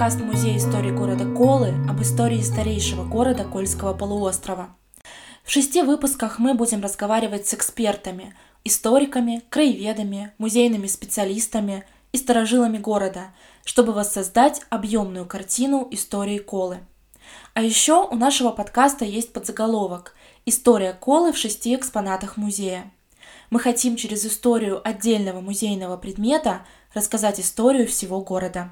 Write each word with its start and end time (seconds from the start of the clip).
подкаст 0.00 0.20
Музея 0.24 0.56
истории 0.56 0.92
города 0.92 1.26
Колы 1.26 1.74
об 1.86 2.00
истории 2.00 2.40
старейшего 2.40 3.04
города 3.04 3.44
Кольского 3.44 3.92
полуострова. 3.92 4.74
В 5.44 5.50
шести 5.50 5.82
выпусках 5.82 6.38
мы 6.38 6.54
будем 6.54 6.80
разговаривать 6.80 7.46
с 7.46 7.52
экспертами, 7.52 8.34
историками, 8.64 9.42
краеведами, 9.50 10.32
музейными 10.38 10.86
специалистами 10.86 11.84
и 12.12 12.16
старожилами 12.16 12.78
города, 12.78 13.34
чтобы 13.66 13.92
воссоздать 13.92 14.62
объемную 14.70 15.26
картину 15.26 15.86
истории 15.90 16.38
Колы. 16.38 16.78
А 17.52 17.60
еще 17.60 18.08
у 18.08 18.14
нашего 18.14 18.52
подкаста 18.52 19.04
есть 19.04 19.34
подзаголовок 19.34 20.14
«История 20.46 20.94
Колы 20.94 21.30
в 21.30 21.36
шести 21.36 21.74
экспонатах 21.74 22.38
музея». 22.38 22.90
Мы 23.50 23.60
хотим 23.60 23.96
через 23.96 24.24
историю 24.24 24.80
отдельного 24.82 25.42
музейного 25.42 25.98
предмета 25.98 26.62
рассказать 26.94 27.38
историю 27.38 27.86
всего 27.86 28.22
города. 28.22 28.70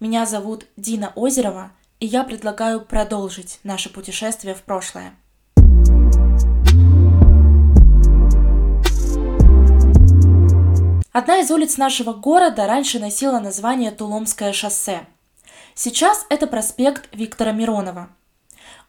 Меня 0.00 0.24
зовут 0.24 0.64
Дина 0.78 1.12
Озерова, 1.14 1.72
и 2.00 2.06
я 2.06 2.24
предлагаю 2.24 2.80
продолжить 2.80 3.60
наше 3.64 3.92
путешествие 3.92 4.54
в 4.54 4.62
прошлое. 4.62 5.12
Одна 11.12 11.40
из 11.40 11.50
улиц 11.50 11.76
нашего 11.76 12.14
города 12.14 12.66
раньше 12.66 12.98
носила 12.98 13.40
название 13.40 13.90
Туломское 13.90 14.54
шоссе. 14.54 15.06
Сейчас 15.74 16.24
это 16.30 16.46
проспект 16.46 17.14
Виктора 17.14 17.52
Миронова. 17.52 18.08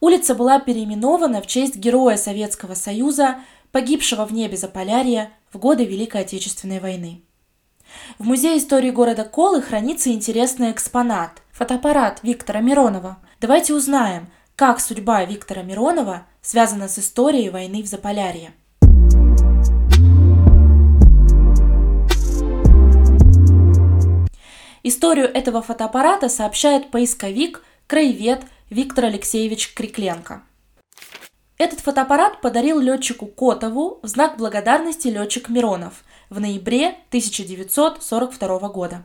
Улица 0.00 0.34
была 0.34 0.60
переименована 0.60 1.42
в 1.42 1.46
честь 1.46 1.76
героя 1.76 2.16
Советского 2.16 2.72
Союза, 2.72 3.40
погибшего 3.70 4.24
в 4.24 4.32
небе 4.32 4.56
Заполярья 4.56 5.30
в 5.52 5.58
годы 5.58 5.84
Великой 5.84 6.22
Отечественной 6.22 6.80
войны. 6.80 7.22
В 8.18 8.24
Музее 8.24 8.58
истории 8.58 8.90
города 8.90 9.24
Колы 9.24 9.62
хранится 9.62 10.10
интересный 10.10 10.70
экспонат– 10.70 11.42
фотоаппарат 11.52 12.20
Виктора 12.22 12.60
Миронова. 12.60 13.18
Давайте 13.40 13.74
узнаем, 13.74 14.28
как 14.56 14.80
судьба 14.80 15.24
Виктора 15.24 15.62
Миронова 15.62 16.26
связана 16.40 16.88
с 16.88 16.98
историей 16.98 17.50
войны 17.50 17.82
в 17.82 17.86
Заполярье. 17.86 18.52
Историю 24.84 25.26
этого 25.32 25.62
фотоаппарата 25.62 26.28
сообщает 26.28 26.90
поисковик, 26.90 27.62
краевед 27.86 28.42
Виктор 28.68 29.06
Алексеевич 29.06 29.72
Крикленко. 29.74 30.42
Этот 31.56 31.80
фотоаппарат 31.80 32.40
подарил 32.40 32.80
летчику 32.80 33.26
Котову 33.26 34.00
в 34.02 34.06
знак 34.08 34.36
благодарности 34.36 35.08
летчик 35.08 35.48
Миронов– 35.48 36.04
в 36.32 36.40
ноябре 36.40 36.88
1942 37.08 38.68
года. 38.68 39.04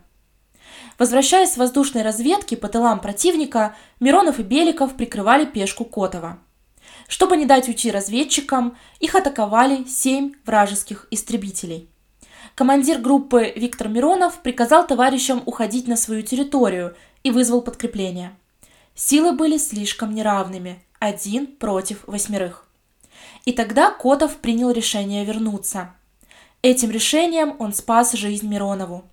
Возвращаясь 0.98 1.52
с 1.52 1.58
воздушной 1.58 2.02
разведки 2.02 2.56
по 2.56 2.70
тылам 2.70 3.00
противника, 3.00 3.76
Миронов 4.00 4.40
и 4.40 4.44
Беликов 4.44 4.96
прикрывали 4.96 5.46
пешку 5.46 5.86
Котова. 5.86 6.40
Чтобы 7.08 7.38
не 7.38 7.46
дать 7.46 7.68
уйти 7.68 7.92
разведчикам, 7.92 8.78
их 9.00 9.14
атаковали 9.14 9.84
семь 9.84 10.34
вражеских 10.46 11.08
истребителей. 11.12 11.90
Командир 12.56 13.00
группы 13.00 13.54
Виктор 13.56 13.90
Миронов 13.90 14.42
приказал 14.42 14.88
товарищам 14.88 15.44
уходить 15.46 15.88
на 15.88 15.96
свою 15.96 16.24
территорию 16.24 16.96
и 17.24 17.30
вызвал 17.30 17.62
подкрепление. 17.62 18.36
Силы 18.96 19.34
были 19.34 19.58
слишком 19.58 20.16
неравными– 20.16 20.82
один 21.00 21.46
против 21.46 22.04
восьмерых. 22.08 22.66
И 23.46 23.52
тогда 23.52 23.92
Котов 23.92 24.38
принял 24.38 24.72
решение 24.72 25.24
вернуться– 25.24 25.94
Этим 26.64 26.90
решением 26.90 27.56
он 27.60 27.72
спас 27.72 28.14
жизнь 28.14 28.48
Миронову. 28.48 29.04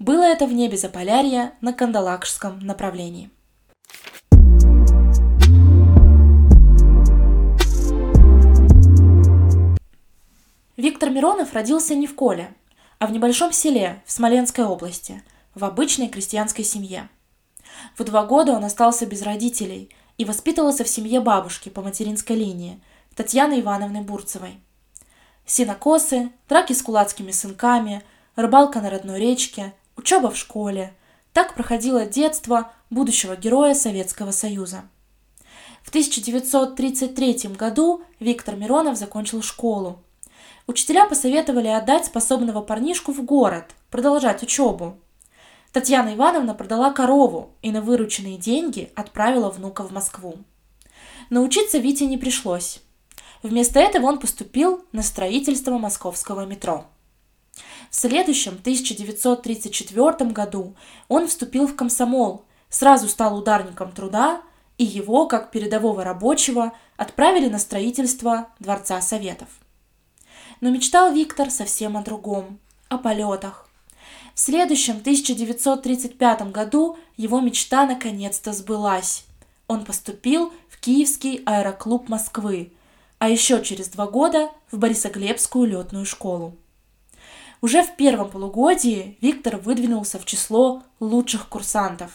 Было 0.00 0.24
это 0.24 0.46
в 0.46 0.52
небе 0.52 0.76
Заполярья 0.76 1.52
на 1.60 1.72
Кандалакшском 1.72 2.58
направлении. 2.58 3.30
Виктор 10.76 11.10
Миронов 11.10 11.52
родился 11.52 11.94
не 11.94 12.08
в 12.08 12.16
Коле, 12.16 12.52
а 12.98 13.06
в 13.06 13.12
небольшом 13.12 13.52
селе 13.52 14.02
в 14.04 14.10
Смоленской 14.10 14.64
области, 14.64 15.22
в 15.54 15.64
обычной 15.64 16.08
крестьянской 16.08 16.64
семье. 16.64 17.08
В 17.96 18.02
два 18.02 18.26
года 18.26 18.52
он 18.52 18.64
остался 18.64 19.06
без 19.06 19.22
родителей 19.22 19.94
и 20.18 20.24
воспитывался 20.24 20.82
в 20.82 20.88
семье 20.88 21.20
бабушки 21.20 21.68
по 21.68 21.80
материнской 21.80 22.34
линии, 22.34 22.82
Татьяны 23.14 23.60
Ивановны 23.60 24.02
Бурцевой– 24.02 24.58
Синокосы, 25.54 26.32
драки 26.48 26.72
с 26.72 26.80
кулацкими 26.80 27.30
сынками, 27.30 28.02
рыбалка 28.36 28.80
на 28.80 28.88
родной 28.88 29.20
речке, 29.20 29.74
учеба 29.98 30.30
в 30.30 30.36
школе. 30.38 30.94
Так 31.34 31.54
проходило 31.54 32.06
детство 32.06 32.72
будущего 32.88 33.36
героя 33.36 33.74
Советского 33.74 34.30
Союза. 34.30 34.84
В 35.82 35.90
1933 35.90 37.50
году 37.58 38.00
Виктор 38.18 38.56
Миронов 38.56 38.96
закончил 38.96 39.42
школу. 39.42 39.98
Учителя 40.66 41.04
посоветовали 41.04 41.68
отдать 41.68 42.06
способного 42.06 42.62
парнишку 42.62 43.12
в 43.12 43.22
город, 43.22 43.74
продолжать 43.90 44.42
учебу. 44.42 44.96
Татьяна 45.70 46.14
Ивановна 46.14 46.54
продала 46.54 46.94
корову 46.94 47.50
и 47.60 47.72
на 47.72 47.82
вырученные 47.82 48.38
деньги 48.38 48.90
отправила 48.94 49.50
внука 49.50 49.82
в 49.82 49.92
Москву. 49.92 50.38
Научиться 51.28 51.76
Вите 51.76 52.06
не 52.06 52.16
пришлось. 52.16 52.80
Вместо 53.42 53.80
этого 53.80 54.06
он 54.06 54.18
поступил 54.18 54.84
на 54.92 55.02
строительство 55.02 55.76
московского 55.78 56.46
метро. 56.46 56.86
В 57.90 57.96
следующем, 57.96 58.52
1934 58.52 60.30
году, 60.30 60.74
он 61.08 61.26
вступил 61.26 61.66
в 61.66 61.74
комсомол, 61.74 62.44
сразу 62.70 63.08
стал 63.08 63.36
ударником 63.36 63.92
труда, 63.92 64.42
и 64.78 64.84
его, 64.84 65.26
как 65.26 65.50
передового 65.50 66.02
рабочего, 66.04 66.72
отправили 66.96 67.48
на 67.48 67.58
строительство 67.58 68.48
Дворца 68.58 69.00
Советов. 69.00 69.48
Но 70.60 70.70
мечтал 70.70 71.12
Виктор 71.12 71.50
совсем 71.50 71.96
о 71.96 72.02
другом, 72.02 72.58
о 72.88 72.96
полетах. 72.96 73.68
В 74.34 74.40
следующем, 74.40 74.98
1935 74.98 76.50
году, 76.52 76.96
его 77.16 77.40
мечта 77.40 77.84
наконец-то 77.84 78.52
сбылась. 78.52 79.26
Он 79.68 79.84
поступил 79.84 80.52
в 80.70 80.80
Киевский 80.80 81.42
аэроклуб 81.44 82.08
Москвы, 82.08 82.72
а 83.22 83.28
еще 83.28 83.62
через 83.62 83.86
два 83.86 84.08
года 84.08 84.50
в 84.72 84.78
Борисоглебскую 84.78 85.68
летную 85.68 86.04
школу. 86.04 86.56
Уже 87.60 87.84
в 87.84 87.94
первом 87.94 88.28
полугодии 88.28 89.16
Виктор 89.20 89.58
выдвинулся 89.58 90.18
в 90.18 90.24
число 90.24 90.82
лучших 90.98 91.48
курсантов. 91.48 92.10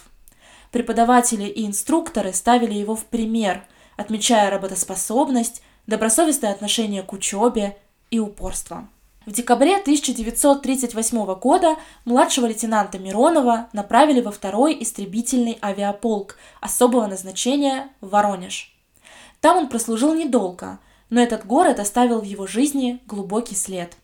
Преподаватели 0.70 1.46
и 1.46 1.66
инструкторы 1.66 2.34
ставили 2.34 2.74
его 2.74 2.98
в 2.98 3.06
пример, 3.06 3.64
отмечая 3.96 4.50
работоспособность, 4.50 5.62
добросовестное 5.86 6.52
отношение 6.52 7.04
к 7.04 7.14
учебе 7.14 7.78
и 8.12 8.20
упорство. 8.20 8.90
В 9.26 9.32
декабре 9.32 9.78
1938 9.78 11.36
года 11.36 11.78
младшего 12.04 12.48
лейтенанта 12.48 13.00
Миронова 13.00 13.70
направили 13.72 14.20
во 14.20 14.32
второй 14.32 14.84
истребительный 14.84 15.58
авиаполк 15.62 16.36
особого 16.60 17.08
назначения 17.08 17.88
в 18.02 18.10
Воронеж. 18.10 18.74
Там 19.40 19.56
он 19.56 19.70
прослужил 19.70 20.14
недолго, 20.14 20.80
но 21.10 21.22
этот 21.22 21.46
город 21.46 21.80
оставил 21.80 22.22
в 22.22 22.26
его 22.26 22.48
жизни 22.48 23.02
глубокий 23.06 23.56
след. 23.56 23.96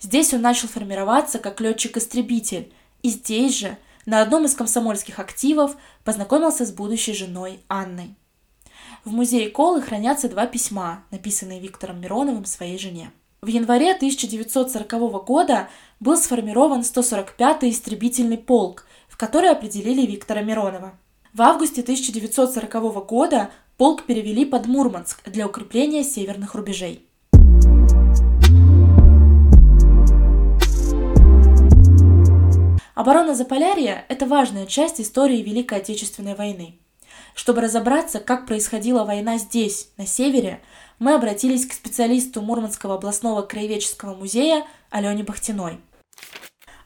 Здесь 0.00 0.32
он 0.34 0.42
начал 0.42 0.68
формироваться 0.68 1.38
как 1.38 1.60
летчик-истребитель, 1.60 2.72
и 3.02 3.10
здесь 3.10 3.56
же, 3.56 3.76
на 4.06 4.22
одном 4.22 4.44
из 4.44 4.54
комсомольских 4.54 5.18
активов, 5.18 5.76
познакомился 6.04 6.64
с 6.64 6.72
будущей 6.72 7.14
женой 7.14 7.60
Анной. 7.68 8.14
В 9.04 9.12
музее 9.12 9.50
Колы 9.50 9.80
хранятся 9.80 10.28
два 10.28 10.46
письма, 10.46 11.04
написанные 11.10 11.60
Виктором 11.60 12.00
Мироновым 12.00 12.44
своей 12.44 12.78
жене. 12.78 13.12
В 13.40 13.46
январе 13.46 13.92
1940 13.92 15.24
года 15.24 15.68
был 16.00 16.16
сформирован 16.16 16.80
145-й 16.80 17.70
истребительный 17.70 18.38
полк, 18.38 18.84
в 19.08 19.16
который 19.16 19.50
определили 19.50 20.04
Виктора 20.04 20.42
Миронова. 20.42 20.98
В 21.32 21.42
августе 21.42 21.82
1940 21.82 23.06
года 23.06 23.50
полк 23.78 24.02
перевели 24.06 24.44
под 24.44 24.66
Мурманск 24.66 25.22
для 25.30 25.46
укрепления 25.46 26.02
северных 26.02 26.56
рубежей. 26.56 27.06
Оборона 32.96 33.36
Заполярья– 33.36 34.04
это 34.08 34.26
важная 34.26 34.66
часть 34.66 35.00
истории 35.00 35.42
Великой 35.42 35.78
Отечественной 35.78 36.34
войны. 36.34 36.80
Чтобы 37.36 37.60
разобраться, 37.60 38.18
как 38.18 38.46
происходила 38.46 39.04
война 39.04 39.38
здесь, 39.38 39.90
на 39.96 40.04
севере, 40.04 40.60
мы 40.98 41.14
обратились 41.14 41.64
к 41.64 41.72
специалисту 41.72 42.42
Мурманского 42.42 42.96
областного 42.96 43.42
краеведческого 43.42 44.16
музея 44.16 44.66
Алене 44.90 45.22
Бахтиной. 45.22 45.78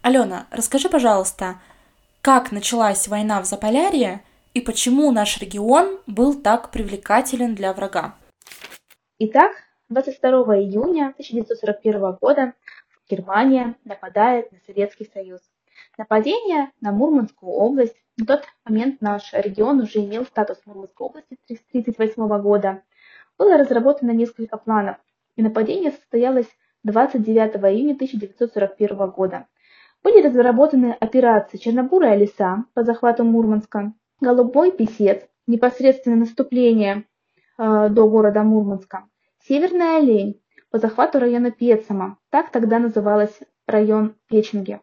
Алена, 0.03 0.47
расскажи, 0.51 0.91
пожалуйста, 0.91 1.59
как 2.21 2.53
началась 2.53 3.09
война 3.09 3.41
в 3.41 3.47
Заполярье 3.47 4.23
и 4.55 4.61
почему 4.61 5.11
наш 5.13 5.41
регион 5.41 5.99
был 6.07 6.35
так 6.41 6.71
привлекателен 6.71 7.55
для 7.55 7.73
врага. 7.73 8.15
Итак, 9.19 9.53
22 9.89 10.59
июня 10.59 11.09
1941 11.09 12.17
года 12.21 12.55
Германия 13.09 13.77
нападает 13.85 14.53
на 14.53 14.59
Советский 14.67 15.11
Союз. 15.13 15.41
Нападение 15.99 16.71
на 16.81 16.93
Мурманскую 16.93 17.53
область 17.53 17.97
На 18.17 18.27
тот 18.27 18.45
момент 18.65 19.01
наш 19.01 19.33
регион 19.33 19.81
уже 19.81 20.01
имел 20.01 20.25
статус 20.25 20.59
Мурманской 20.67 21.07
области 21.07 21.35
с 21.35 21.45
1938 21.45 22.43
года. 22.43 22.83
Было 23.39 23.57
разработано 23.57 24.11
несколько 24.11 24.59
планов, 24.59 24.97
и 25.37 25.43
нападение 25.43 25.93
состоялось 25.93 26.49
29 26.85 27.57
июня 27.57 27.95
1941 27.95 29.11
года. 29.11 29.47
Были 30.03 30.27
разработаны 30.27 30.93
операции 30.93 31.57
«Чернобурая 31.57 32.17
леса» 32.17 32.65
по 32.75 32.83
захвату 32.83 33.25
Мурманска, 33.25 33.95
«Голубой 34.23 34.71
писец» 34.71 35.21
непосредственно 35.49 36.15
наступление 36.15 37.07
э, 37.59 37.89
до 37.91 38.09
города 38.09 38.45
Мурманска, 38.45 39.09
«Северная 39.49 39.99
олень» 39.99 40.41
по 40.71 40.79
захвату 40.79 41.19
района 41.19 41.51
Пецама, 41.51 42.19
так 42.31 42.53
тогда 42.53 42.79
называлась 42.79 43.37
район 43.67 44.15
Печенги. 44.29 44.81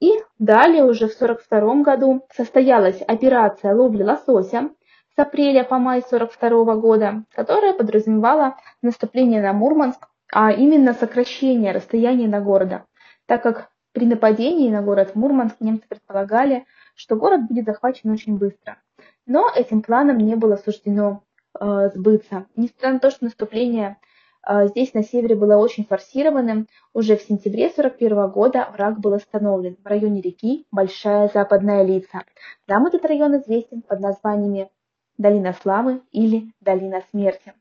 И 0.00 0.10
далее 0.40 0.82
уже 0.82 1.06
в 1.06 1.14
1942 1.14 1.82
году 1.84 2.26
состоялась 2.34 3.00
операция 3.02 3.72
ловли 3.72 4.02
лосося 4.02 4.70
с 5.14 5.18
апреля 5.20 5.62
по 5.62 5.78
май 5.78 6.00
1942 6.00 6.74
года, 6.74 7.24
которая 7.36 7.72
подразумевала 7.72 8.56
наступление 8.82 9.42
на 9.42 9.52
Мурманск, 9.52 10.08
а 10.32 10.50
именно 10.50 10.92
сокращение 10.92 11.70
расстояния 11.70 12.26
до 12.26 12.40
города, 12.40 12.84
так 13.26 13.44
как 13.44 13.70
при 13.92 14.06
нападении 14.06 14.68
на 14.70 14.82
город 14.82 15.14
Мурманск 15.14 15.60
немцы 15.60 15.84
предполагали, 15.88 16.66
что 16.96 17.14
город 17.14 17.46
будет 17.46 17.66
захвачен 17.66 18.10
очень 18.10 18.36
быстро. 18.36 18.78
Но 19.26 19.48
этим 19.54 19.82
планом 19.82 20.18
не 20.18 20.34
было 20.34 20.56
суждено 20.56 21.22
э, 21.58 21.90
сбыться. 21.94 22.46
Несмотря 22.56 22.94
на 22.94 22.98
то, 22.98 23.10
что 23.10 23.24
наступление 23.24 23.98
э, 24.46 24.68
здесь 24.68 24.94
на 24.94 25.04
севере 25.04 25.36
было 25.36 25.56
очень 25.56 25.84
форсированным, 25.84 26.66
уже 26.92 27.16
в 27.16 27.22
сентябре 27.22 27.66
1941 27.66 28.30
года 28.30 28.68
враг 28.72 28.98
был 28.98 29.12
остановлен 29.14 29.76
в 29.76 29.86
районе 29.86 30.20
реки 30.20 30.66
Большая 30.72 31.30
Западная 31.32 31.84
Лица. 31.84 32.24
Нам 32.66 32.86
этот 32.86 33.04
район 33.04 33.36
известен 33.36 33.82
под 33.82 34.00
названиями 34.00 34.70
Долина 35.18 35.52
Славы 35.52 36.02
или 36.12 36.52
Долина 36.60 37.02
Смерти. 37.10 37.52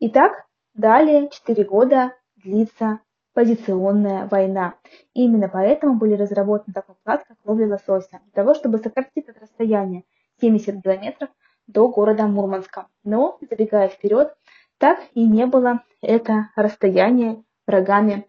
Итак, 0.00 0.46
далее 0.74 1.28
4 1.30 1.64
года 1.64 2.12
длится 2.36 3.00
позиционная 3.34 4.26
война. 4.28 4.74
И 5.14 5.24
именно 5.24 5.48
поэтому 5.48 5.94
были 5.94 6.14
разработаны 6.14 6.74
такой 6.74 6.94
план, 7.02 7.20
как 7.26 7.36
ловля 7.44 7.66
лосося, 7.66 8.20
для 8.24 8.32
того, 8.42 8.54
чтобы 8.54 8.78
сократить 8.78 9.28
это 9.28 9.40
расстояние 9.40 10.04
70 10.40 10.82
километров 10.82 11.30
до 11.66 11.88
города 11.88 12.26
Мурманска. 12.26 12.86
Но, 13.04 13.38
забегая 13.48 13.88
вперед, 13.88 14.34
так 14.78 14.98
и 15.14 15.24
не 15.26 15.46
было 15.46 15.82
это 16.00 16.48
расстояние 16.56 17.42
врагами 17.66 18.26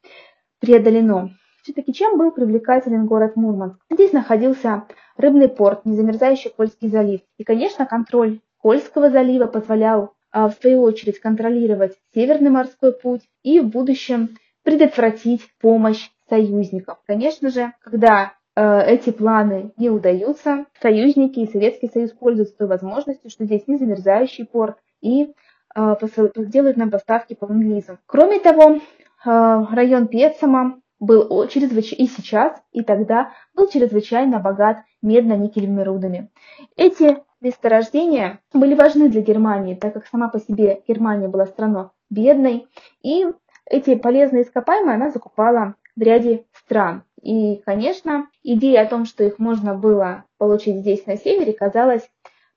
преодолено. 0.59 1.31
Все-таки 1.63 1.93
чем 1.93 2.17
был 2.17 2.31
привлекателен 2.31 3.05
город 3.05 3.35
Мурманск? 3.35 3.79
Здесь 3.89 4.11
находился 4.11 4.85
рыбный 5.17 5.47
порт, 5.47 5.85
незамерзающий 5.85 6.51
Кольский 6.55 6.89
залив. 6.89 7.21
И, 7.37 7.43
конечно, 7.43 7.85
контроль 7.85 8.41
Кольского 8.57 9.09
залива 9.09 9.47
позволял 9.47 10.13
а, 10.31 10.49
в 10.49 10.53
свою 10.53 10.81
очередь 10.81 11.19
контролировать 11.19 11.97
Северный 12.13 12.49
морской 12.49 12.93
путь 12.93 13.21
и 13.43 13.59
в 13.59 13.67
будущем 13.67 14.37
предотвратить 14.63 15.41
помощь 15.59 16.09
союзников. 16.29 16.97
Конечно 17.05 17.49
же, 17.49 17.73
когда 17.81 18.33
э, 18.55 18.85
эти 18.87 19.11
планы 19.11 19.71
не 19.77 19.89
удаются, 19.89 20.65
союзники 20.81 21.39
и 21.39 21.51
Советский 21.51 21.89
Союз 21.89 22.11
пользуются 22.11 22.57
той 22.57 22.67
возможностью, 22.67 23.29
что 23.29 23.45
здесь 23.45 23.67
не 23.67 23.77
замерзающий 23.77 24.45
порт 24.45 24.77
и 25.01 25.33
э, 25.75 25.95
делают 26.37 26.77
нам 26.77 26.89
поставки 26.91 27.33
по 27.33 27.47
англизам. 27.47 27.99
Кроме 28.05 28.39
того, 28.39 28.75
э, 28.75 28.79
район 29.25 30.07
Пецама 30.07 30.79
был 30.99 31.47
чрезвычайно 31.49 32.03
и 32.03 32.07
сейчас, 32.07 32.61
и 32.71 32.81
тогда 32.81 33.31
был 33.53 33.67
чрезвычайно 33.67 34.39
богат 34.39 34.77
медно-никелевыми 35.01 35.81
рудами. 35.81 36.29
Эти 36.77 37.17
месторождения 37.41 38.39
были 38.53 38.73
важны 38.73 39.09
для 39.09 39.21
Германии, 39.21 39.75
так 39.75 39.93
как 39.93 40.07
сама 40.07 40.29
по 40.29 40.39
себе 40.39 40.81
Германия 40.87 41.27
была 41.27 41.45
страной 41.45 41.89
бедной, 42.09 42.67
и 43.01 43.25
эти 43.69 43.95
полезные 43.95 44.43
ископаемые 44.43 44.95
она 44.95 45.09
закупала 45.09 45.75
в 45.95 46.01
ряде 46.01 46.45
стран. 46.53 47.03
И, 47.21 47.61
конечно, 47.65 48.27
идея 48.43 48.81
о 48.81 48.87
том, 48.87 49.05
что 49.05 49.23
их 49.23 49.39
можно 49.39 49.75
было 49.75 50.25
получить 50.37 50.77
здесь, 50.77 51.05
на 51.05 51.17
севере, 51.17 51.53
казалась 51.53 52.09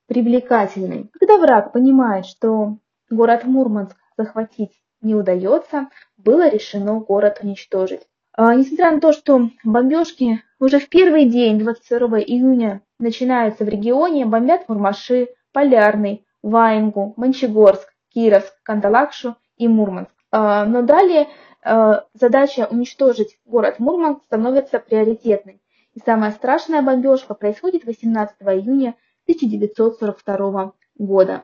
привлекательной. 0.07 1.09
Когда 1.13 1.37
враг 1.37 1.71
понимает, 1.71 2.25
что 2.25 2.77
город 3.09 3.45
Мурманск 3.45 3.95
захватить 4.17 4.71
не 5.01 5.15
удается, 5.15 5.87
было 6.17 6.49
решено 6.49 6.99
город 6.99 7.39
уничтожить. 7.41 8.01
А, 8.33 8.53
несмотря 8.55 8.91
на 8.91 8.99
то, 8.99 9.13
что 9.13 9.49
бомбежки 9.63 10.43
уже 10.59 10.79
в 10.79 10.89
первый 10.89 11.29
день, 11.29 11.59
22 11.59 12.19
июня, 12.19 12.81
начинаются 12.99 13.63
в 13.63 13.69
регионе, 13.69 14.25
бомбят 14.25 14.67
Мурмаши, 14.67 15.29
Полярный, 15.53 16.25
Ваенгу, 16.43 17.13
Мончегорск, 17.17 17.93
Кировск, 18.13 18.53
Кандалакшу 18.63 19.35
и 19.57 19.67
Мурманск. 19.67 20.11
А, 20.31 20.65
но 20.65 20.81
далее 20.81 21.29
а, 21.63 22.05
задача 22.13 22.67
уничтожить 22.69 23.39
город 23.45 23.79
Мурманск 23.79 24.23
становится 24.25 24.79
приоритетной. 24.79 25.61
И 25.93 25.99
самая 25.99 26.31
страшная 26.31 26.81
бомбежка 26.81 27.33
происходит 27.33 27.85
18 27.85 28.35
июня 28.41 28.95
1942 29.25 30.73
года. 30.97 31.43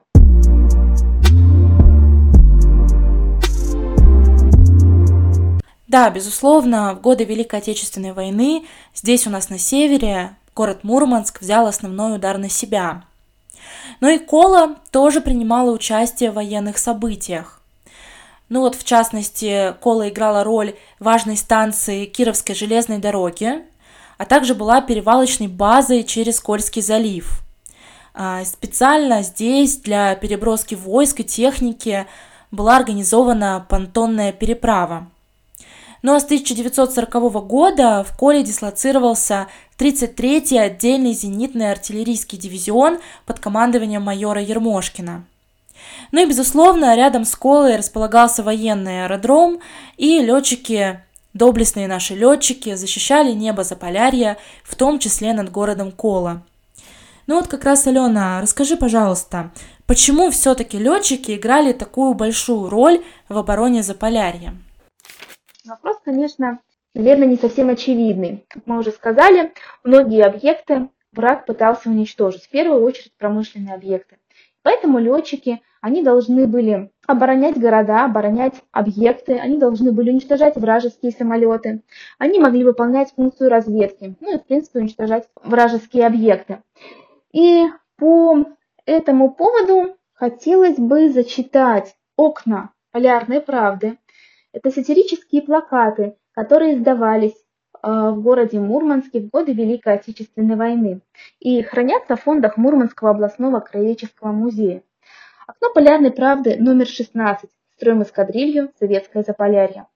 Да, 5.88 6.10
безусловно, 6.10 6.96
в 6.96 7.02
годы 7.02 7.24
Великой 7.24 7.60
Отечественной 7.60 8.14
войны 8.14 8.66
здесь 8.96 9.28
у 9.28 9.30
нас 9.30 9.50
на 9.50 9.60
севере 9.60 10.36
город 10.56 10.84
Мурманск 10.84 11.42
взял 11.42 11.68
основной 11.68 12.16
удар 12.16 12.38
на 12.38 12.50
себя. 12.50 13.04
Но 14.02 14.10
и 14.10 14.18
Кола 14.18 14.78
тоже 14.92 15.22
принимала 15.22 15.72
участие 15.72 16.32
в 16.32 16.36
военных 16.36 16.78
событиях. 16.78 17.63
Ну 18.50 18.62
вот, 18.62 18.76
в 18.76 18.84
частности, 18.84 19.74
Кола 19.80 20.10
играла 20.10 20.44
роль 20.44 20.76
важной 21.00 21.38
станции 21.38 22.06
Кировской 22.06 22.56
железной 22.56 22.98
дороги, 22.98 23.64
а 24.18 24.26
также 24.26 24.54
была 24.54 24.82
перевалочной 24.82 25.48
базой 25.48 26.04
через 26.04 26.40
Кольский 26.40 26.82
залив. 26.82 27.42
А, 28.14 28.44
специально 28.46 29.24
здесь 29.24 29.78
для 29.78 30.16
переброски 30.16 30.76
войск 30.76 31.22
и 31.22 31.24
техники 31.24 32.06
была 32.52 32.78
организована 32.78 33.66
понтонная 33.68 34.32
переправа. 34.32 35.08
Ну 36.04 36.14
а 36.14 36.20
с 36.20 36.26
1940 36.26 37.14
года 37.48 38.06
в 38.08 38.16
Коле 38.18 38.44
дислоцировался 38.44 39.48
33-й 39.80 40.60
отдельный 40.60 41.14
зенитный 41.14 41.72
артиллерийский 41.72 42.38
дивизион 42.38 43.00
под 43.26 43.40
командованием 43.40 44.04
майора 44.04 44.42
Ермошкина– 44.42 45.26
ну 46.14 46.22
и, 46.22 46.28
безусловно, 46.28 46.96
рядом 46.96 47.26
с 47.26 47.36
Колой 47.36 47.76
располагался 47.76 48.44
военный 48.44 49.04
аэродром, 49.04 49.60
и 49.98 50.20
летчики, 50.22 51.04
доблестные 51.34 51.88
наши 51.88 52.14
летчики, 52.14 52.76
защищали 52.76 53.32
небо 53.32 53.64
Заполярья, 53.64 54.38
в 54.64 54.76
том 54.76 55.00
числе 55.00 55.34
над 55.34 55.52
городом 55.52 55.92
Кола. 55.92 56.44
Ну 57.26 57.38
вот 57.38 57.48
как 57.48 57.64
раз, 57.64 57.88
Алена, 57.88 58.42
расскажи, 58.42 58.78
пожалуйста, 58.78 59.50
почему 59.88 60.30
все-таки 60.30 60.78
летчики 60.78 61.32
играли 61.32 61.74
такую 61.74 62.14
большую 62.14 62.70
роль 62.70 63.04
в 63.28 63.36
обороне 63.36 63.82
Заполярья? 63.82 64.54
Вопрос, 65.66 65.98
конечно, 66.06 66.60
наверное, 66.94 67.26
не 67.26 67.38
совсем 67.38 67.70
очевидный. 67.70 68.46
Как 68.50 68.68
мы 68.68 68.78
уже 68.78 68.92
сказали, 68.92 69.52
многие 69.84 70.24
объекты 70.24 70.90
враг 71.12 71.48
пытался 71.48 71.90
уничтожить, 71.90 72.44
в 72.44 72.50
первую 72.50 72.84
очередь 72.84 73.14
промышленные 73.18 73.74
объекты. 73.74 74.18
Поэтому 74.62 75.00
летчики, 75.00 75.60
они 75.84 76.02
должны 76.02 76.48
были 76.48 76.92
оборонять 77.06 77.60
города, 77.60 78.06
оборонять 78.06 78.54
объекты, 78.72 79.38
они 79.38 79.58
должны 79.58 79.92
были 79.92 80.12
уничтожать 80.12 80.56
вражеские 80.56 81.12
самолеты, 81.12 81.84
они 82.18 82.40
могли 82.40 82.64
выполнять 82.64 83.14
функцию 83.14 83.50
разведки, 83.50 84.16
ну 84.22 84.34
и, 84.34 84.38
в 84.40 84.46
принципе, 84.46 84.80
уничтожать 84.80 85.28
вражеские 85.44 86.08
объекты. 86.08 86.64
И 87.34 87.66
по 87.98 88.46
этому 88.86 89.32
поводу 89.34 89.98
хотелось 90.14 90.78
бы 90.78 91.10
зачитать 91.10 91.96
«Окна 92.16 92.72
полярной 92.92 93.42
правды». 93.42 93.98
Это 94.54 94.72
сатирические 94.72 95.42
плакаты, 95.42 96.16
которые 96.34 96.76
издавались 96.76 97.36
Э, 97.84 98.12
в 98.12 98.22
городе 98.22 98.60
Мурманске 98.60 99.20
в 99.20 99.30
годы 99.30 99.52
Великой 99.52 99.96
Отечественной 99.96 100.56
войны 100.56 101.02
и 101.40 101.62
хранятся 101.62 102.16
в 102.16 102.22
фондах 102.22 102.56
Мурманского 102.56 103.10
областного 103.12 103.60
краеведческого 103.60 104.32
музея. 104.32 104.84
Окно 105.64 105.76
полярной 105.76 106.12
правды 106.12 106.58
номер 106.60 106.88
16. 106.88 107.50
Строим 107.78 108.04
эскадрилью 108.04 108.74
Советское 108.80 109.24
Заполярье. 109.24 109.88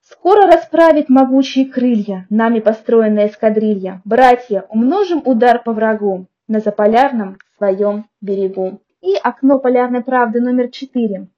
Скоро 0.00 0.50
расправит 0.50 1.08
могучие 1.08 1.66
крылья, 1.66 2.26
нами 2.28 2.58
построенная 2.58 3.28
эскадрилья. 3.28 4.02
Братья, 4.04 4.64
умножим 4.68 5.22
удар 5.24 5.62
по 5.62 5.72
врагу 5.72 6.26
на 6.48 6.58
заполярном 6.58 7.38
своем 7.56 8.06
берегу. 8.20 8.80
И 9.00 9.14
окно 9.14 9.60
полярной 9.60 10.02
правды 10.02 10.40
номер 10.40 10.70
4. 10.70 11.28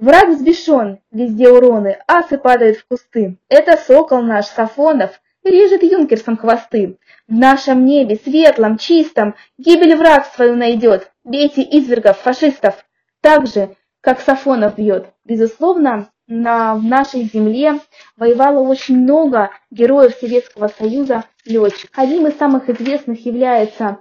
Враг 0.00 0.28
взбешен, 0.30 0.98
везде 1.12 1.50
уроны, 1.50 1.98
асы 2.08 2.36
падают 2.36 2.78
в 2.78 2.88
кусты. 2.88 3.38
Это 3.48 3.76
сокол 3.76 4.22
наш, 4.22 4.46
Сафонов, 4.46 5.20
режет 5.44 5.84
юнкерсом 5.84 6.36
хвосты. 6.36 6.98
В 7.28 7.32
нашем 7.32 7.84
небе, 7.84 8.16
светлом, 8.16 8.76
чистом, 8.76 9.36
гибель 9.56 9.94
враг 9.94 10.26
свою 10.26 10.56
найдет. 10.56 11.12
Бейте 11.22 11.62
извергов, 11.62 12.18
фашистов, 12.18 12.83
так 13.24 13.46
же, 13.46 13.74
как 14.02 14.20
Сафонов 14.20 14.76
бьет. 14.76 15.06
Безусловно, 15.24 16.10
на, 16.26 16.74
в 16.74 16.84
нашей 16.84 17.22
земле 17.22 17.80
воевало 18.18 18.58
очень 18.60 18.98
много 18.98 19.48
героев 19.70 20.14
Советского 20.20 20.68
Союза 20.68 21.24
летчиков. 21.46 21.88
Одним 21.96 22.26
из 22.26 22.36
самых 22.36 22.68
известных 22.68 23.24
является 23.24 24.00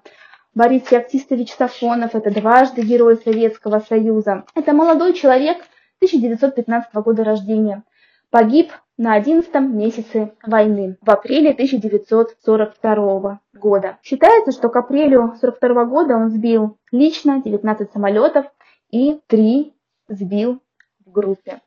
Борис 0.54 0.88
Феоктистович 0.88 1.54
Сафонов, 1.54 2.16
это 2.16 2.32
дважды 2.32 2.82
герой 2.82 3.16
Советского 3.16 3.80
Союза. 3.80 4.44
Это 4.56 4.74
молодой 4.74 5.14
человек 5.14 5.60
1915 6.00 6.94
года 6.96 7.24
рождения. 7.24 7.84
Погиб 8.30 8.74
на 8.98 9.14
11 9.14 9.54
месяце 9.74 10.34
войны 10.46 10.98
в 11.02 11.10
апреле 11.10 11.52
1942 11.52 13.40
года. 13.54 14.00
Считается, 14.04 14.52
что 14.52 14.68
к 14.68 14.76
апрелю 14.76 15.24
1942 15.24 15.86
года 15.86 16.18
он 16.18 16.30
сбил 16.30 16.78
лично 16.92 17.42
19 17.42 17.90
самолетов 17.94 18.48
и 18.94 19.20
3 19.26 19.74
сбил 20.08 20.62
в 21.04 21.12
группе. 21.12 21.62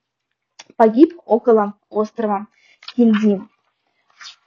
Погиб 0.76 1.18
около 1.24 1.74
острова 1.90 2.46
Кильдин. 2.94 3.48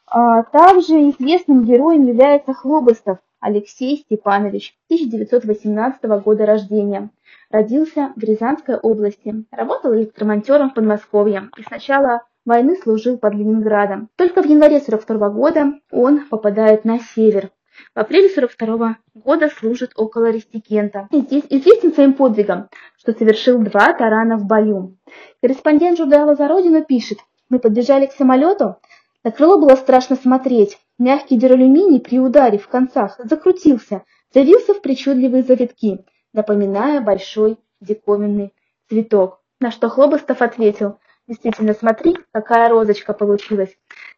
А 0.07 0.43
также 0.43 1.09
известным 1.09 1.65
героем 1.65 2.07
является 2.07 2.53
Хлобыстов 2.53 3.17
Алексей 3.41 3.97
Степанович, 3.97 4.77
1918 4.87 6.03
года 6.23 6.45
рождения. 6.45 7.09
Родился 7.51 8.13
в 8.15 8.23
Рязанской 8.23 8.77
области, 8.77 9.43
работал 9.51 9.93
электромонтером 9.93 10.69
в 10.69 10.73
Подмосковье 10.73 11.49
и 11.57 11.63
с 11.63 11.69
начала 11.69 12.21
войны 12.45 12.77
служил 12.77 13.17
под 13.17 13.33
Ленинградом. 13.33 14.09
Только 14.15 14.41
в 14.41 14.45
январе 14.45 14.79
42 14.79 15.29
года 15.31 15.73
он 15.91 16.25
попадает 16.29 16.85
на 16.85 16.99
север. 16.99 17.51
В 17.95 17.99
апреле 17.99 18.29
42 18.29 18.97
года 19.15 19.49
служит 19.49 19.91
около 19.95 20.31
Рестикента. 20.31 21.07
И 21.11 21.21
здесь 21.21 21.43
известен 21.49 21.93
своим 21.93 22.13
подвигом, 22.13 22.69
что 22.97 23.13
совершил 23.13 23.59
два 23.59 23.93
тарана 23.93 24.37
в 24.37 24.45
бою. 24.45 24.97
Корреспондент 25.41 25.97
журнала 25.97 26.35
«За 26.35 26.47
Родину» 26.47 26.83
пишет, 26.83 27.19
мы 27.49 27.59
подбежали 27.59 28.05
к 28.05 28.11
самолету, 28.13 28.77
на 29.23 29.31
крыло 29.31 29.59
было 29.59 29.75
страшно 29.75 30.15
смотреть. 30.15 30.77
Мягкий 30.97 31.37
дюралюминий 31.37 31.99
при 31.99 32.19
ударе 32.19 32.57
в 32.57 32.67
концах 32.67 33.19
закрутился, 33.23 34.03
завился 34.33 34.73
в 34.73 34.81
причудливые 34.81 35.43
завитки, 35.43 36.05
напоминая 36.33 37.01
большой 37.01 37.57
диковинный 37.81 38.53
цветок. 38.87 39.41
На 39.59 39.71
что 39.71 39.89
Хлобыстов 39.89 40.41
ответил, 40.41 40.99
действительно, 41.27 41.73
смотри, 41.73 42.17
какая 42.31 42.69
розочка 42.69 43.13
получилась. 43.13 43.75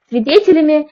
Свидетелями 0.10 0.88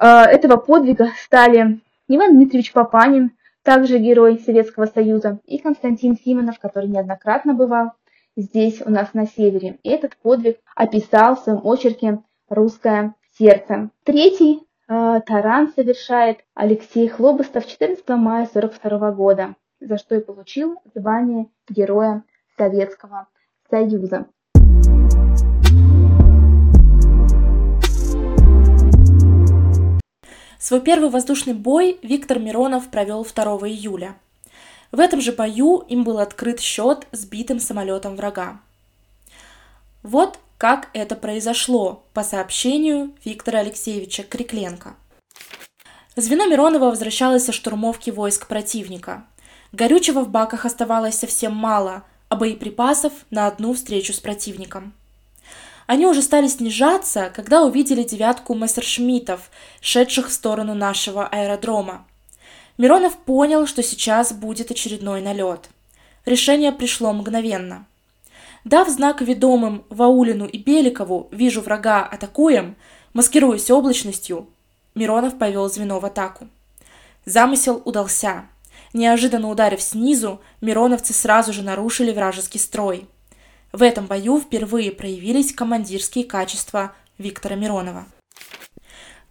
э, 0.00 0.06
этого 0.06 0.56
подвига 0.56 1.08
стали 1.24 1.80
Иван 2.08 2.34
Дмитриевич 2.34 2.72
Папанин, 2.72 3.32
также 3.62 3.98
герой 3.98 4.38
Советского 4.38 4.86
Союза, 4.86 5.40
и 5.46 5.58
Константин 5.58 6.16
Симонов, 6.16 6.58
который 6.58 6.88
неоднократно 6.88 7.54
бывал 7.54 7.92
здесь 8.36 8.82
у 8.84 8.90
нас 8.90 9.14
на 9.14 9.26
севере. 9.26 9.78
И 9.82 9.88
этот 9.88 10.16
подвиг 10.16 10.58
описал 10.74 11.36
в 11.36 11.40
своем 11.40 11.60
очерке 11.64 12.22
«Русское 12.48 13.14
сердце». 13.38 13.90
Третий 14.04 14.66
Э, 14.86 15.20
таран 15.26 15.72
совершает 15.74 16.44
Алексей 16.54 17.08
Хлобыстов 17.08 17.66
14 17.66 18.06
мая 18.10 18.46
1942 18.46 19.12
года, 19.12 19.56
за 19.80 19.96
что 19.96 20.14
и 20.14 20.20
получил 20.20 20.78
звание 20.94 21.48
Героя 21.68 22.22
Советского 22.58 23.28
Союза. 23.70 24.26
Свой 30.58 30.80
первый 30.80 31.10
воздушный 31.10 31.54
бой 31.54 31.98
Виктор 32.02 32.38
Миронов 32.38 32.88
провел 32.88 33.24
2 33.24 33.44
июля. 33.68 34.16
В 34.92 35.00
этом 35.00 35.20
же 35.20 35.32
бою 35.32 35.78
им 35.88 36.04
был 36.04 36.18
открыт 36.18 36.60
счет 36.60 37.06
сбитым 37.12 37.58
самолетом 37.58 38.16
врага. 38.16 38.60
Вот 40.02 40.38
как 40.58 40.88
это 40.92 41.16
произошло, 41.16 42.04
по 42.12 42.22
сообщению 42.22 43.12
Виктора 43.24 43.58
Алексеевича 43.60 44.22
Крикленко. 44.22 44.94
Звено 46.16 46.46
Миронова 46.46 46.86
возвращалось 46.86 47.44
со 47.44 47.52
штурмовки 47.52 48.10
войск 48.10 48.46
противника. 48.46 49.26
Горючего 49.72 50.20
в 50.20 50.28
баках 50.28 50.64
оставалось 50.64 51.18
совсем 51.18 51.54
мало, 51.54 52.04
а 52.28 52.36
боеприпасов 52.36 53.12
на 53.30 53.48
одну 53.48 53.74
встречу 53.74 54.12
с 54.12 54.20
противником. 54.20 54.94
Они 55.86 56.06
уже 56.06 56.22
стали 56.22 56.48
снижаться, 56.48 57.30
когда 57.34 57.62
увидели 57.62 58.02
девятку 58.02 58.54
мессершмиттов, 58.54 59.50
шедших 59.80 60.28
в 60.28 60.32
сторону 60.32 60.74
нашего 60.74 61.26
аэродрома. 61.26 62.06
Миронов 62.78 63.16
понял, 63.18 63.66
что 63.66 63.82
сейчас 63.82 64.32
будет 64.32 64.70
очередной 64.70 65.20
налет. 65.20 65.68
Решение 66.24 66.72
пришло 66.72 67.12
мгновенно– 67.12 67.86
Дав 68.64 68.88
знак 68.88 69.20
ведомым 69.20 69.84
Ваулину 69.90 70.46
и 70.46 70.56
Беликову 70.56 71.28
«Вижу 71.30 71.60
врага, 71.60 72.02
атакуем», 72.02 72.76
маскируясь 73.12 73.70
облачностью, 73.70 74.48
Миронов 74.94 75.36
повел 75.36 75.68
звено 75.68 76.00
в 76.00 76.06
атаку. 76.06 76.48
Замысел 77.26 77.82
удался. 77.84 78.46
Неожиданно 78.94 79.50
ударив 79.50 79.82
снизу, 79.82 80.40
мироновцы 80.62 81.12
сразу 81.12 81.52
же 81.52 81.62
нарушили 81.62 82.10
вражеский 82.12 82.58
строй. 82.58 83.06
В 83.74 83.82
этом 83.82 84.06
бою 84.06 84.38
впервые 84.38 84.92
проявились 84.92 85.52
командирские 85.52 86.24
качества 86.24 86.94
Виктора 87.18 87.56
Миронова. 87.56 88.06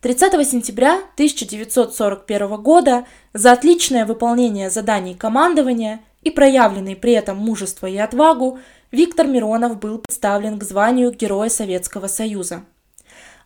30 0.02 0.46
сентября 0.46 0.96
1941 1.14 2.62
года 2.62 3.06
за 3.32 3.54
отличное 3.54 4.06
выполнение 4.06 4.70
заданий 4.70 5.16
командования 5.16 6.02
и 6.24 6.30
проявленные 6.30 6.98
при 6.98 7.14
этом 7.14 7.38
мужество 7.38 7.88
и 7.88 7.96
отвагу 7.96 8.60
Виктор 8.92 9.28
Миронов 9.28 9.80
был 9.80 10.00
представлен 10.00 10.60
к 10.60 10.66
званию 10.66 11.14
Героя 11.14 11.48
Советского 11.48 12.08
Союза. 12.08 12.66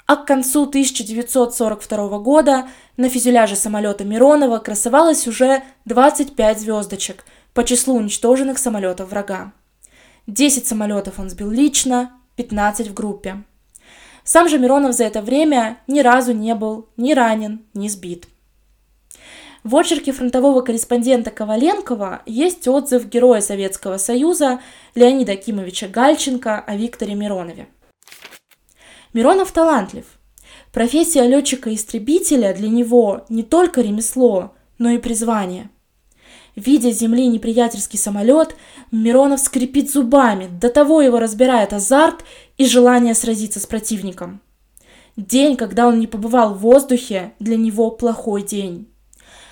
А 0.07 0.15
к 0.15 0.25
концу 0.25 0.63
1942 0.63 2.17
года 2.17 2.69
на 2.97 3.07
фюзеляже 3.07 3.55
самолета 3.55 4.03
Миронова 4.03 4.57
красовалось 4.57 5.27
уже 5.27 5.61
25 5.85 6.59
звездочек 6.59 7.23
по 7.53 7.63
числу 7.63 7.97
уничтоженных 7.97 8.57
самолетов 8.57 9.11
врага. 9.11 9.53
10 10.27 10.67
самолетов 10.67 11.19
он 11.19 11.29
сбил 11.29 11.49
лично, 11.49 12.11
15 12.35 12.89
в 12.89 12.93
группе. 12.93 13.43
Сам 14.23 14.49
же 14.49 14.59
Миронов 14.59 14.93
за 14.93 15.05
это 15.05 15.21
время 15.21 15.77
ни 15.87 16.01
разу 16.01 16.33
не 16.33 16.53
был 16.53 16.89
ни 16.97 17.13
ранен, 17.13 17.65
ни 17.73 17.87
сбит. 17.87 18.27
В 19.63 19.75
очерке 19.75 20.11
фронтового 20.11 20.61
корреспондента 20.61 21.31
Коваленкова 21.31 22.23
есть 22.25 22.67
отзыв 22.67 23.07
героя 23.07 23.41
Советского 23.41 23.97
Союза 23.97 24.59
Леонида 24.95 25.35
Кимовича 25.37 25.87
Гальченко 25.87 26.59
о 26.59 26.75
Викторе 26.75 27.15
Миронове. 27.15 27.67
Миронов 29.13 29.51
талантлив. 29.51 30.05
Профессия 30.73 31.25
летчика-истребителя 31.25 32.53
для 32.53 32.69
него 32.69 33.25
не 33.29 33.43
только 33.43 33.81
ремесло, 33.81 34.53
но 34.77 34.89
и 34.89 34.97
призвание. 34.97 35.69
Видя 36.57 36.89
земли 36.89 37.27
неприятельский 37.27 37.99
самолет, 37.99 38.55
Миронов 38.91 39.41
скрипит 39.41 39.91
зубами, 39.91 40.49
до 40.59 40.69
того 40.69 41.03
его 41.03 41.19
разбирает 41.19 41.71
азарт 41.71 42.25
и 42.57 42.65
желание 42.65 43.13
сразиться 43.13 43.59
с 43.59 43.67
противником. 43.67 44.41
День, 45.15 45.55
когда 45.55 45.87
он 45.87 45.99
не 45.99 46.07
побывал 46.07 46.55
в 46.55 46.61
воздухе, 46.61 47.33
для 47.39 47.57
него 47.57 47.91
плохой 47.91 48.41
день. 48.41 48.87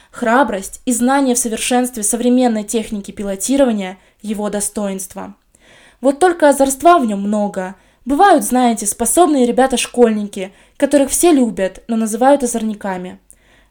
Храбрость 0.09 0.81
и 0.85 0.91
знание 0.91 1.35
в 1.35 1.39
совершенстве 1.39 2.01
современной 2.01 2.63
техники 2.63 3.11
пилотирования– 3.11 3.99
его 4.23 4.49
достоинство. 4.49 5.35
Вот 6.01 6.17
только 6.19 6.49
озорства 6.49 6.97
в 6.97 7.05
нем 7.05 7.19
много. 7.21 7.75
Бывают, 8.05 8.43
знаете, 8.43 8.87
способные 8.87 9.45
ребята-школьники, 9.45 10.53
которых 10.75 11.11
все 11.11 11.31
любят, 11.31 11.83
но 11.87 11.97
называют 11.97 12.41
озорниками. 12.41 13.19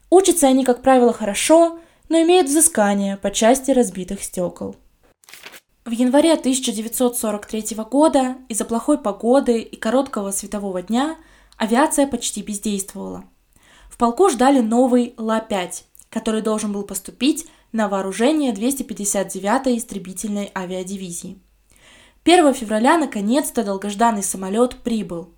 Учатся 0.09 0.47
они, 0.47 0.63
как 0.63 0.81
правило, 0.81 1.11
хорошо, 1.11 1.79
но 2.09 2.21
имеют 2.21 2.47
взыскание 2.47 3.17
по 3.17 3.31
части 3.31 3.71
разбитых 3.71 4.23
стекол. 4.23 4.75
В 5.85 5.91
январе 5.91 6.33
1943 6.33 7.77
года 7.89 8.37
из-за 8.49 8.65
плохой 8.65 8.97
погоды 8.97 9.61
и 9.61 9.75
короткого 9.75 10.31
светового 10.31 10.81
дня 10.81 11.15
авиация 11.57 12.07
почти 12.07 12.41
бездействовала. 12.41 13.25
В 13.89 13.97
полку 13.97 14.29
ждали 14.29 14.61
новый 14.61 15.13
Ла-5, 15.17 15.83
который 16.09 16.41
должен 16.41 16.71
был 16.71 16.83
поступить 16.83 17.47
на 17.71 17.87
вооружение 17.87 18.53
259-й 18.53 19.77
истребительной 19.77 20.51
авиадивизии. 20.55 21.39
1 22.23 22.53
февраля 22.55 22.97
наконец-то 22.97 23.63
долгожданный 23.63 24.23
самолет 24.23 24.77
прибыл. 24.77 25.29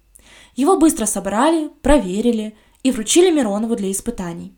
Его 0.55 0.79
быстро 0.79 1.05
собрали, 1.05 1.69
проверили 1.81 2.55
и 2.83 2.91
вручили 2.91 3.29
Миронову 3.29 3.75
для 3.75 3.91
испытаний. 3.91 4.53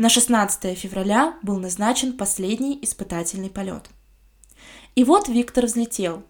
На 0.00 0.08
16 0.08 0.78
февраля 0.78 1.36
был 1.42 1.58
назначен 1.58 2.16
последний 2.16 2.78
испытательный 2.80 3.50
полет. 3.50 3.90
И 4.94 5.04
вот 5.04 5.28
Виктор 5.28 5.66
взлетел. 5.66 6.22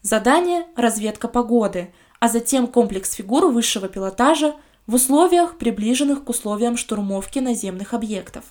Задание– 0.00 0.64
разведка 0.74 1.28
погоды, 1.28 1.92
а 2.18 2.28
затем 2.28 2.66
комплекс 2.66 3.12
фигур 3.12 3.52
высшего 3.52 3.88
пилотажа 3.88 4.56
в 4.86 4.94
условиях, 4.94 5.58
приближенных 5.58 6.24
к 6.24 6.30
условиям 6.30 6.78
штурмовки 6.78 7.40
наземных 7.40 7.92
объектов. 7.92 8.42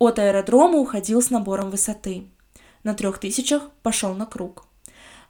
От 0.00 0.18
аэродрома 0.18 0.78
уходил 0.78 1.22
с 1.22 1.30
набором 1.30 1.70
высоты. 1.70 2.26
На 2.82 2.94
трех 2.94 3.18
тысячах 3.18 3.70
пошел 3.84 4.14
на 4.14 4.26
круг. 4.26 4.66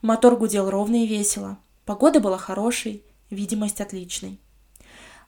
Мотор 0.00 0.36
гудел 0.36 0.70
ровно 0.70 1.04
и 1.04 1.06
весело. 1.06 1.58
Погода 1.84 2.20
была 2.20 2.38
хорошей, 2.38 3.04
видимость 3.28 3.82
отличной. 3.82 4.40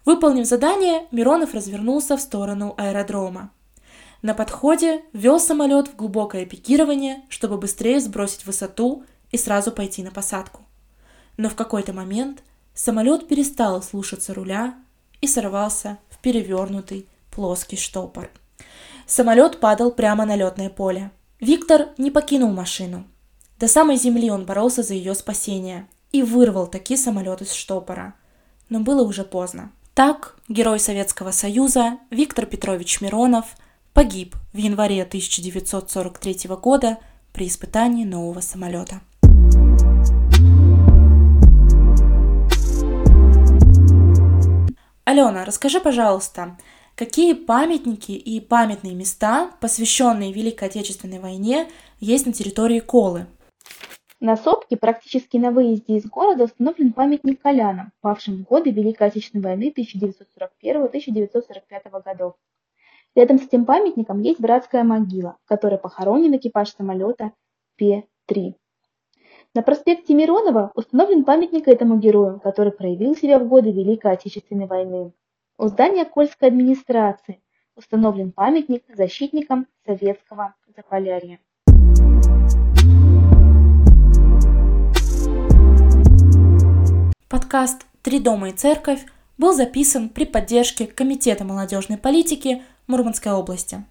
Выполнив 0.04 0.46
задание, 0.46 1.06
Миронов 1.12 1.54
развернулся 1.54 2.16
в 2.16 2.20
сторону 2.20 2.74
аэродрома. 2.76 3.50
На 4.20 4.34
подходе 4.34 5.02
вел 5.12 5.38
самолет 5.38 5.88
в 5.88 5.96
глубокое 5.96 6.44
пикирование, 6.44 7.22
чтобы 7.28 7.56
быстрее 7.56 8.00
сбросить 8.00 8.46
высоту 8.46 9.04
и 9.30 9.36
сразу 9.36 9.72
пойти 9.72 10.02
на 10.02 10.10
посадку. 10.10 10.62
Но 11.36 11.48
в 11.48 11.54
какой-то 11.54 11.92
момент 11.92 12.42
самолет 12.74 13.28
перестал 13.28 13.82
слушаться 13.82 14.34
руля 14.34 14.74
и 15.20 15.26
сорвался 15.26 15.98
в 16.08 16.18
перевернутый 16.18 17.08
плоский 17.30 17.76
штопор. 17.76 18.30
Самолет 19.06 19.60
падал 19.60 19.90
прямо 19.90 20.24
на 20.24 20.36
летное 20.36 20.70
поле. 20.70 21.10
Виктор 21.40 21.88
не 21.98 22.10
покинул 22.10 22.52
машину. 22.52 23.04
До 23.58 23.68
самой 23.68 23.96
земли 23.96 24.30
он 24.30 24.44
боролся 24.44 24.82
за 24.82 24.94
ее 24.94 25.14
спасение 25.14 25.88
и 26.12 26.22
вырвал 26.22 26.66
таки 26.66 26.96
самолет 26.96 27.42
из 27.42 27.52
штопора. 27.52 28.14
Но 28.68 28.80
было 28.80 29.02
уже 29.02 29.24
поздно. 29.24 29.72
Так, 29.94 30.36
герой 30.48 30.80
Советского 30.80 31.32
Союза 31.32 31.98
Виктор 32.08 32.46
Петрович 32.46 33.02
Миронов 33.02 33.44
погиб 33.92 34.34
в 34.54 34.56
январе 34.56 35.02
1943 35.02 36.48
года 36.56 36.96
при 37.34 37.46
испытании 37.46 38.06
нового 38.06 38.40
самолета. 38.40 39.02
Алена, 45.04 45.44
расскажи, 45.44 45.78
пожалуйста, 45.78 46.56
какие 46.96 47.34
памятники 47.34 48.12
и 48.12 48.40
памятные 48.40 48.94
места, 48.94 49.50
посвященные 49.60 50.32
Великой 50.32 50.68
Отечественной 50.68 51.18
войне, 51.18 51.68
есть 52.00 52.24
на 52.24 52.32
территории 52.32 52.80
Колы? 52.80 53.26
На 54.20 54.36
Сопке, 54.72 54.76
практически 54.76 55.36
на 55.36 55.50
выезде 55.50 55.96
из 55.96 56.06
города, 56.06 56.44
установлен 56.44 56.92
памятник 56.92 57.42
колянам, 57.42 57.92
павшим 58.00 58.36
в 58.36 58.42
годы 58.48 58.70
Великой 58.70 59.08
Отечественной 59.08 59.44
войны 59.44 59.72
1941-1945 60.64 62.02
годов. 62.02 62.34
Рядом 63.14 63.38
с 63.38 63.42
этим 63.42 63.66
памятником 63.66 64.22
есть 64.22 64.40
братская 64.40 64.84
могила, 64.84 65.36
в 65.44 65.48
которой 65.48 65.78
похоронен 65.78 66.34
экипаж 66.36 66.70
самолета 66.70 67.32
П-3. 67.78 68.54
На 69.54 69.62
проспекте 69.62 70.14
Миронова 70.14 70.72
установлен 70.74 71.24
памятник 71.24 71.68
этому 71.68 71.98
герою, 71.98 72.40
который 72.40 72.72
проявил 72.72 73.14
себя 73.14 73.38
в 73.38 73.46
годы 73.48 73.70
Великой 73.70 74.12
Отечественной 74.12 74.66
войны. 74.66 75.12
У 75.58 75.66
здания 75.66 76.06
Кольской 76.06 76.48
администрации 76.48 77.42
установлен 77.76 78.32
памятник 78.32 78.84
защитникам 78.88 79.66
советского 79.84 80.54
Заполярья. 80.74 81.38
Подкаст 87.32 87.86
«Три 88.02 88.18
дома 88.18 88.50
и 88.50 88.52
церковь» 88.52 89.06
был 89.38 89.54
записан 89.54 90.10
при 90.10 90.26
поддержке 90.26 90.86
Комитета 90.86 91.44
молодежной 91.44 91.96
политики 91.96 92.62
Мурманской 92.86 93.32
области. 93.32 93.86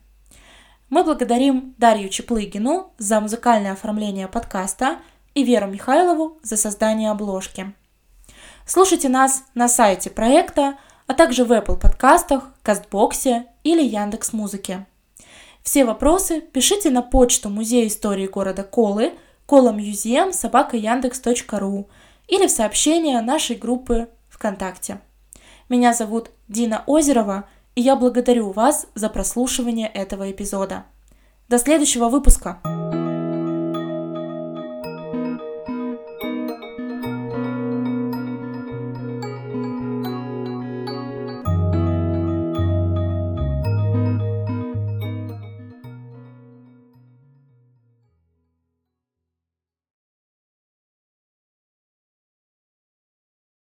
Мы 0.91 1.03
благодарим 1.03 1.73
Дарью 1.79 2.09
Чеплыгину 2.09 2.93
за 2.99 3.19
музыкальное 3.19 3.71
оформление 3.71 4.27
подкаста 4.27 4.99
и 5.33 5.43
Веру 5.43 5.65
Михайлову 5.65 6.37
за 6.43 6.55
создание 6.55 7.09
обложки. 7.09 7.73
Слушайте 8.67 9.09
нас 9.09 9.43
на 9.55 9.67
сайте 9.67 10.11
проекта, 10.11 10.77
а 11.07 11.15
также 11.15 11.43
в 11.43 11.51
Apple 11.51 11.79
подкастах, 11.79 12.43
Кастбоксе 12.61 13.47
или 13.63 13.81
Яндекс 13.81 14.33
Музыке. 14.33 14.85
Все 15.63 15.83
вопросы 15.83 16.41
пишите 16.41 16.91
на 16.91 17.01
почту 17.01 17.49
Музея 17.49 17.87
истории 17.87 18.27
города 18.27 18.63
Колы, 18.63 19.13
коломьюзием 19.47 20.31
собака 20.31 20.77
яндекс.ру 20.77 21.89
или 22.31 22.47
в 22.47 22.51
сообщения 22.51 23.21
нашей 23.21 23.57
группы 23.57 24.07
ВКонтакте. 24.29 24.99
Меня 25.69 25.93
зовут 25.93 26.31
Дина 26.47 26.83
Озерова, 26.87 27.47
и 27.75 27.81
я 27.81 27.95
благодарю 27.95 28.51
вас 28.51 28.87
за 28.95 29.09
прослушивание 29.09 29.87
этого 29.87 30.31
эпизода. 30.31 30.85
До 31.49 31.59
следующего 31.59 32.07
выпуска! 32.09 32.61